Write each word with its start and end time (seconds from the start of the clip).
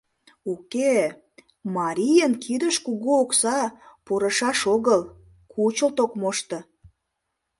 Уке-э, 0.51 1.07
марийын 1.75 2.33
кидыш 2.43 2.75
кугу 2.85 3.11
окса 3.23 3.59
пурышаш 4.05 4.59
огыл— 4.75 5.01
кучылт 5.53 5.97
ок 6.05 6.11
мошто. 6.21 6.59